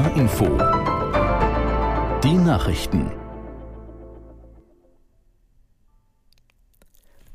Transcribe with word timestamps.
HR 0.00 0.16
Info. 0.16 0.46
Die 2.24 2.32
Nachrichten. 2.32 3.12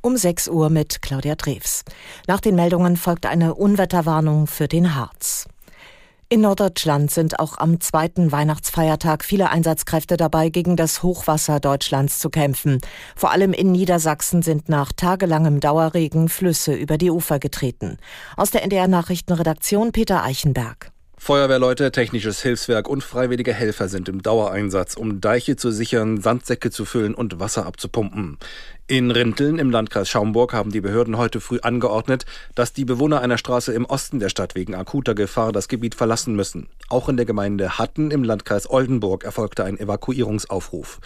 Um 0.02 0.18
6 0.18 0.48
Uhr 0.48 0.72
mit 0.72 1.04
Claudia 1.04 1.36
Drews. 1.36 1.84
Nach 2.26 2.40
den 2.40 2.56
Meldungen 2.56 2.98
folgt 2.98 3.28
eine 3.28 3.54
Unwetterwarnung 3.54 4.48
für 4.48 4.68
den 4.68 4.96
Harz. 4.96 5.48
In 6.28 6.42
Norddeutschland 6.42 7.12
sind 7.12 7.40
auch 7.40 7.60
am 7.60 7.82
zweiten 7.82 8.32
Weihnachtsfeiertag 8.32 9.24
viele 9.24 9.52
Einsatzkräfte 9.52 10.18
dabei, 10.18 10.50
gegen 10.50 10.76
das 10.76 11.04
Hochwasser 11.04 11.60
Deutschlands 11.60 12.18
zu 12.18 12.32
kämpfen. 12.32 12.82
Vor 13.16 13.30
allem 13.30 13.54
in 13.54 13.72
Niedersachsen 13.72 14.42
sind 14.42 14.70
nach 14.70 14.92
tagelangem 14.92 15.60
Dauerregen 15.60 16.30
Flüsse 16.30 16.74
über 16.74 16.98
die 16.98 17.12
Ufer 17.12 17.38
getreten. 17.38 17.98
Aus 18.36 18.50
der 18.50 18.64
NDR 18.64 18.88
Nachrichtenredaktion 18.88 19.92
Peter 19.92 20.24
Eichenberg. 20.24 20.95
Feuerwehrleute, 21.18 21.92
technisches 21.92 22.42
Hilfswerk 22.42 22.88
und 22.90 23.04
freiwillige 23.04 23.54
Helfer 23.54 23.88
sind 23.88 24.10
im 24.10 24.22
Dauereinsatz, 24.22 24.96
um 24.96 25.22
Deiche 25.22 25.56
zu 25.56 25.72
sichern, 25.72 26.20
Sandsäcke 26.22 26.72
zu 26.72 26.86
füllen 26.86 27.16
und 27.16 27.40
Wasser 27.40 27.66
abzupumpen. 27.66 28.38
In 28.88 29.10
Rinteln 29.10 29.58
im 29.58 29.72
Landkreis 29.72 30.10
Schaumburg 30.10 30.54
haben 30.54 30.72
die 30.72 30.82
Behörden 30.82 31.18
heute 31.18 31.40
früh 31.40 31.60
angeordnet, 31.62 32.26
dass 32.54 32.74
die 32.74 32.86
Bewohner 32.86 33.22
einer 33.22 33.38
Straße 33.38 33.74
im 33.74 33.86
Osten 33.86 34.20
der 34.20 34.30
Stadt 34.30 34.56
wegen 34.56 34.76
akuter 34.76 35.16
Gefahr 35.16 35.52
das 35.52 35.68
Gebiet 35.68 35.96
verlassen 35.96 36.36
müssen. 36.36 36.68
Auch 36.90 37.10
in 37.10 37.18
der 37.18 37.26
Gemeinde 37.26 37.80
Hatten 37.80 38.12
im 38.12 38.24
Landkreis 38.24 38.70
Oldenburg 38.70 39.24
erfolgte 39.24 39.64
ein 39.64 39.80
Evakuierungsaufruf. 39.80 41.00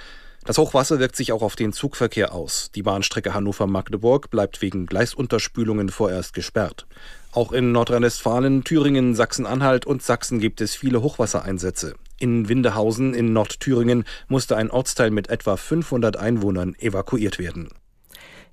Das 0.49 0.57
Hochwasser 0.57 0.97
wirkt 0.97 1.15
sich 1.15 1.31
auch 1.31 1.43
auf 1.43 1.55
den 1.55 1.73
Zugverkehr 1.73 2.33
aus. 2.33 2.71
Die 2.73 2.81
Bahnstrecke 2.81 3.35
Hannover-Magdeburg 3.35 4.31
bleibt 4.31 4.63
wegen 4.63 4.87
Gleisunterspülungen 4.87 5.89
vorerst 5.89 6.33
gesperrt. 6.33 6.87
Auch 7.31 7.51
in 7.51 7.71
Nordrhein-Westfalen, 7.71 8.63
Thüringen, 8.63 9.13
Sachsen-Anhalt 9.13 9.85
und 9.85 10.01
Sachsen 10.01 10.39
gibt 10.39 10.59
es 10.61 10.73
viele 10.73 11.03
Hochwassereinsätze. 11.03 11.93
In 12.17 12.49
Windehausen 12.49 13.13
in 13.13 13.31
Nordthüringen 13.31 14.05
musste 14.27 14.57
ein 14.57 14.71
Ortsteil 14.71 15.11
mit 15.11 15.29
etwa 15.29 15.55
500 15.55 16.17
Einwohnern 16.17 16.73
evakuiert 16.79 17.37
werden. 17.37 17.69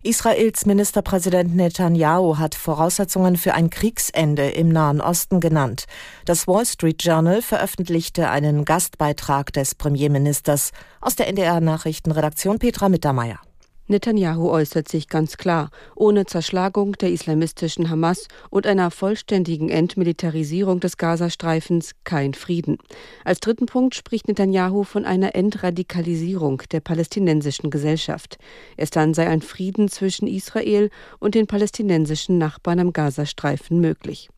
Israels 0.03 0.67
Ministerpräsident 0.67 1.57
Netanyahu 1.57 2.39
hat 2.39 2.55
Voraussetzungen 2.55 3.37
für 3.37 3.55
ein 3.55 3.71
Kriegsende 3.71 4.51
im 4.51 4.69
Nahen 4.69 5.01
Osten 5.01 5.41
genannt. 5.41 5.87
Das 6.25 6.47
Wall 6.47 6.67
Street 6.67 7.03
Journal 7.03 7.43
veröffentlichte 7.43 8.29
einen 8.29 8.65
Gastbeitrag 8.65 9.53
des 9.53 9.75
Premierministers 9.75 10.73
aus 11.01 11.17
der 11.17 11.29
NDR 11.29 11.61
Nachrichtenredaktion 11.61 12.59
Petra 12.59 12.89
Mittermeier. 12.89 13.41
Netanyahu 13.89 14.51
äußert 14.51 14.89
sich 14.89 15.09
ganz 15.09 15.37
klar, 15.37 15.71
ohne 15.95 16.27
Zerschlagung 16.27 16.93
der 16.95 17.11
islamistischen 17.13 17.89
Hamas 17.89 18.27
und 18.51 18.67
einer 18.67 18.91
vollständigen 18.91 19.69
Entmilitarisierung 19.69 20.81
des 20.81 20.97
Gazastreifens 20.97 21.93
kein 22.03 22.35
Frieden. 22.35 22.79
Als 23.25 23.39
dritten 23.39 23.67
Punkt 23.67 23.95
spricht 23.95 24.27
Netanyahu 24.27 24.83
von 24.83 25.05
einer 25.05 25.37
Entradikalisierung 25.37 26.63
der 26.73 26.81
palästinensischen 26.81 27.71
Gesellschaft. 27.71 28.39
Erst 28.77 28.97
dann 28.97 29.15
sei 29.15 29.29
ein 29.29 29.43
Frieden 29.43 29.89
zwischen 29.89 30.27
Israel 30.27 30.91
und 31.21 31.37
den 31.37 31.47
palästinensischen 31.47 32.39
Nachbarn 32.39 32.81
am 32.81 32.93
Gazastreifen 32.93 33.81
möglich. 33.81 34.29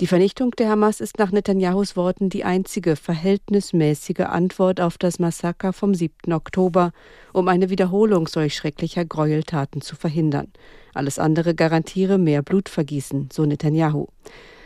Die 0.00 0.08
Vernichtung 0.08 0.50
der 0.58 0.70
Hamas 0.70 1.00
ist 1.00 1.20
nach 1.20 1.30
Netanyahus 1.30 1.96
Worten 1.96 2.28
die 2.28 2.42
einzige 2.42 2.96
verhältnismäßige 2.96 4.26
Antwort 4.26 4.80
auf 4.80 4.98
das 4.98 5.20
Massaker 5.20 5.72
vom 5.72 5.94
7. 5.94 6.32
Oktober, 6.32 6.90
um 7.32 7.46
eine 7.46 7.70
Wiederholung 7.70 8.26
solch 8.26 8.56
schrecklicher 8.56 9.04
Gräueltaten 9.04 9.82
zu 9.82 9.94
verhindern. 9.94 10.48
Alles 10.94 11.20
andere 11.20 11.54
garantiere 11.54 12.18
mehr 12.18 12.42
Blutvergießen, 12.42 13.28
so 13.32 13.46
Netanyahu. 13.46 14.08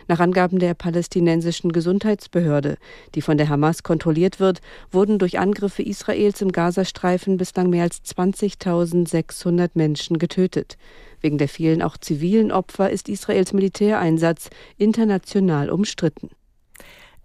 Nach 0.08 0.20
Angaben 0.20 0.58
der 0.58 0.72
palästinensischen 0.72 1.70
Gesundheitsbehörde, 1.70 2.78
die 3.14 3.20
von 3.20 3.36
der 3.36 3.50
Hamas 3.50 3.82
kontrolliert 3.82 4.40
wird, 4.40 4.62
wurden 4.90 5.18
durch 5.18 5.38
Angriffe 5.38 5.82
Israels 5.82 6.40
im 6.40 6.50
Gazastreifen 6.50 7.36
bislang 7.36 7.68
mehr 7.68 7.82
als 7.82 8.02
20.600 8.04 9.72
Menschen 9.74 10.18
getötet. 10.18 10.78
Wegen 11.20 11.36
der 11.36 11.48
vielen 11.48 11.82
auch 11.82 11.98
zivilen 11.98 12.52
Opfer 12.52 12.88
ist 12.88 13.10
Israels 13.10 13.52
Militäreinsatz 13.52 14.48
international 14.78 15.68
umstritten. 15.68 16.30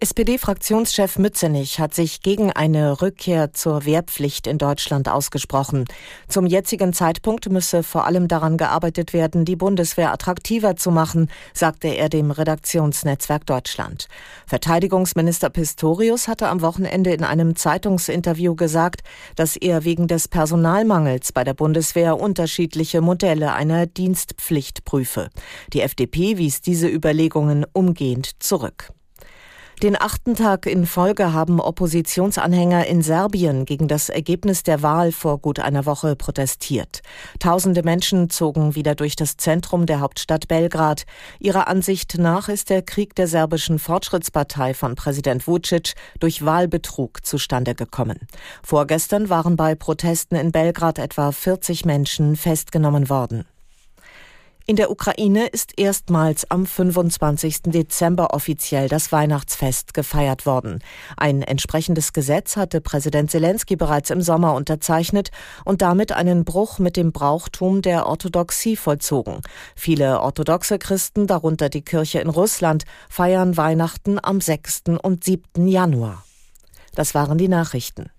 SPD-Fraktionschef 0.04 1.18
Mützenich 1.18 1.80
hat 1.80 1.94
sich 1.94 2.20
gegen 2.20 2.52
eine 2.52 3.00
Rückkehr 3.00 3.54
zur 3.54 3.86
Wehrpflicht 3.86 4.46
in 4.46 4.58
Deutschland 4.58 5.08
ausgesprochen. 5.08 5.86
Zum 6.28 6.44
jetzigen 6.44 6.92
Zeitpunkt 6.92 7.48
müsse 7.48 7.82
vor 7.82 8.04
allem 8.04 8.28
daran 8.28 8.58
gearbeitet 8.58 9.14
werden, 9.14 9.46
die 9.46 9.56
Bundeswehr 9.56 10.12
attraktiver 10.12 10.76
zu 10.76 10.90
machen, 10.90 11.30
sagte 11.54 11.88
er 11.88 12.10
dem 12.10 12.30
Redaktionsnetzwerk 12.30 13.46
Deutschland. 13.46 14.08
Verteidigungsminister 14.46 15.48
Pistorius 15.48 16.28
hatte 16.28 16.48
am 16.48 16.60
Wochenende 16.60 17.14
in 17.14 17.24
einem 17.24 17.56
Zeitungsinterview 17.56 18.56
gesagt, 18.56 19.04
dass 19.36 19.56
er 19.56 19.84
wegen 19.84 20.06
des 20.06 20.28
Personalmangels 20.28 21.32
bei 21.32 21.44
der 21.44 21.54
Bundeswehr 21.54 22.20
unterschiedliche 22.20 23.00
Modelle 23.00 23.54
einer 23.54 23.86
Dienstpflicht 23.86 24.84
prüfe. 24.84 25.30
Die 25.72 25.80
FDP 25.80 26.36
wies 26.36 26.60
diese 26.60 26.88
Überlegungen 26.88 27.64
umgehend 27.72 28.42
zurück. 28.42 28.92
Den 29.84 30.00
achten 30.00 30.34
Tag 30.34 30.64
in 30.64 30.86
Folge 30.86 31.34
haben 31.34 31.60
Oppositionsanhänger 31.60 32.86
in 32.86 33.02
Serbien 33.02 33.66
gegen 33.66 33.86
das 33.86 34.08
Ergebnis 34.08 34.62
der 34.62 34.80
Wahl 34.80 35.12
vor 35.12 35.36
gut 35.36 35.60
einer 35.60 35.84
Woche 35.84 36.16
protestiert. 36.16 37.02
Tausende 37.38 37.82
Menschen 37.82 38.30
zogen 38.30 38.76
wieder 38.76 38.94
durch 38.94 39.14
das 39.14 39.36
Zentrum 39.36 39.84
der 39.84 40.00
Hauptstadt 40.00 40.48
Belgrad. 40.48 41.04
Ihrer 41.38 41.68
Ansicht 41.68 42.16
nach 42.16 42.48
ist 42.48 42.70
der 42.70 42.80
Krieg 42.80 43.14
der 43.14 43.26
serbischen 43.26 43.78
Fortschrittspartei 43.78 44.72
von 44.72 44.94
Präsident 44.94 45.46
Vucic 45.46 45.92
durch 46.18 46.42
Wahlbetrug 46.42 47.22
zustande 47.22 47.74
gekommen. 47.74 48.20
Vorgestern 48.62 49.28
waren 49.28 49.56
bei 49.56 49.74
Protesten 49.74 50.36
in 50.36 50.50
Belgrad 50.50 50.98
etwa 50.98 51.30
40 51.30 51.84
Menschen 51.84 52.36
festgenommen 52.36 53.10
worden. 53.10 53.44
In 54.66 54.76
der 54.76 54.90
Ukraine 54.90 55.46
ist 55.48 55.78
erstmals 55.78 56.50
am 56.50 56.64
25. 56.64 57.64
Dezember 57.64 58.32
offiziell 58.32 58.88
das 58.88 59.12
Weihnachtsfest 59.12 59.92
gefeiert 59.92 60.46
worden. 60.46 60.78
Ein 61.18 61.42
entsprechendes 61.42 62.14
Gesetz 62.14 62.56
hatte 62.56 62.80
Präsident 62.80 63.30
Zelensky 63.30 63.76
bereits 63.76 64.08
im 64.08 64.22
Sommer 64.22 64.54
unterzeichnet 64.54 65.30
und 65.66 65.82
damit 65.82 66.12
einen 66.12 66.46
Bruch 66.46 66.78
mit 66.78 66.96
dem 66.96 67.12
Brauchtum 67.12 67.82
der 67.82 68.06
Orthodoxie 68.06 68.76
vollzogen. 68.76 69.42
Viele 69.76 70.22
orthodoxe 70.22 70.78
Christen, 70.78 71.26
darunter 71.26 71.68
die 71.68 71.82
Kirche 71.82 72.20
in 72.20 72.30
Russland, 72.30 72.84
feiern 73.10 73.58
Weihnachten 73.58 74.18
am 74.22 74.40
6. 74.40 74.84
und 75.02 75.24
7. 75.24 75.68
Januar. 75.68 76.24
Das 76.94 77.14
waren 77.14 77.36
die 77.36 77.48
Nachrichten. 77.48 78.13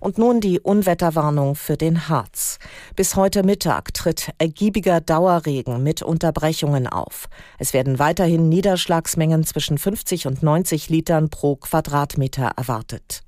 Und 0.00 0.18
nun 0.18 0.40
die 0.40 0.60
Unwetterwarnung 0.60 1.54
für 1.54 1.76
den 1.76 2.08
Harz. 2.08 2.58
Bis 2.94 3.16
heute 3.16 3.42
Mittag 3.42 3.94
tritt 3.94 4.30
ergiebiger 4.38 5.00
Dauerregen 5.00 5.82
mit 5.82 6.02
Unterbrechungen 6.02 6.86
auf. 6.86 7.28
Es 7.58 7.72
werden 7.72 7.98
weiterhin 7.98 8.48
Niederschlagsmengen 8.48 9.44
zwischen 9.44 9.78
50 9.78 10.26
und 10.26 10.42
90 10.42 10.88
Litern 10.88 11.30
pro 11.30 11.56
Quadratmeter 11.56 12.52
erwartet. 12.56 13.22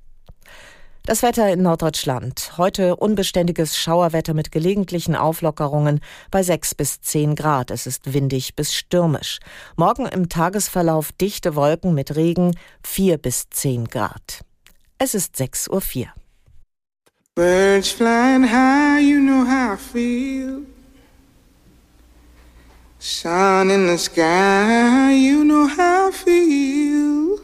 Das 1.09 1.23
Wetter 1.23 1.51
in 1.51 1.63
Norddeutschland. 1.63 2.51
Heute 2.57 2.95
unbeständiges 2.95 3.75
Schauerwetter 3.75 4.35
mit 4.35 4.51
gelegentlichen 4.51 5.15
Auflockerungen 5.15 6.01
bei 6.29 6.43
6 6.43 6.75
bis 6.75 7.01
10 7.01 7.33
Grad. 7.33 7.71
Es 7.71 7.87
ist 7.87 8.13
windig 8.13 8.55
bis 8.55 8.75
stürmisch. 8.75 9.39
Morgen 9.75 10.05
im 10.05 10.29
Tagesverlauf 10.29 11.11
dichte 11.13 11.55
Wolken 11.55 11.95
mit 11.95 12.15
Regen 12.15 12.55
4 12.83 13.17
bis 13.17 13.49
10 13.49 13.85
Grad. 13.85 14.41
Es 14.99 15.15
ist 15.15 15.35
6.04 15.37 16.01
Uhr. 16.01 16.13
Birds 17.39 17.89
flying 17.89 18.43
high, 18.43 18.99
you 18.99 19.17
know 19.21 19.45
how 19.45 19.71
I 19.71 19.75
feel. 19.77 20.65
Sun 22.99 23.71
in 23.71 23.87
the 23.87 23.97
sky, 23.97 25.13
you 25.13 25.45
know 25.45 25.65
how 25.65 26.09
I 26.09 26.11
feel. 26.11 27.39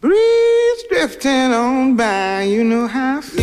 Breeze 0.00 0.84
drifting 0.88 1.52
on 1.52 1.94
by, 1.94 2.44
you 2.44 2.64
know 2.64 2.86
how 2.86 3.18
I 3.18 3.20
feel. 3.20 3.33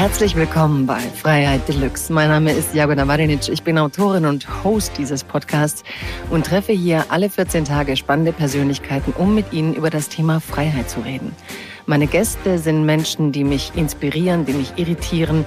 Herzlich 0.00 0.34
willkommen 0.34 0.86
bei 0.86 0.98
Freiheit 0.98 1.68
Deluxe. 1.68 2.10
Mein 2.10 2.30
Name 2.30 2.52
ist 2.52 2.74
Jagoda 2.74 3.04
Marinic. 3.04 3.50
Ich 3.50 3.62
bin 3.62 3.76
Autorin 3.76 4.24
und 4.24 4.64
Host 4.64 4.92
dieses 4.96 5.24
Podcasts 5.24 5.84
und 6.30 6.46
treffe 6.46 6.72
hier 6.72 7.04
alle 7.10 7.28
14 7.28 7.66
Tage 7.66 7.98
spannende 7.98 8.32
Persönlichkeiten, 8.32 9.12
um 9.12 9.34
mit 9.34 9.52
ihnen 9.52 9.74
über 9.74 9.90
das 9.90 10.08
Thema 10.08 10.40
Freiheit 10.40 10.88
zu 10.88 11.00
reden. 11.00 11.36
Meine 11.84 12.06
Gäste 12.06 12.58
sind 12.58 12.86
Menschen, 12.86 13.30
die 13.30 13.44
mich 13.44 13.72
inspirieren, 13.74 14.46
die 14.46 14.54
mich 14.54 14.72
irritieren, 14.76 15.44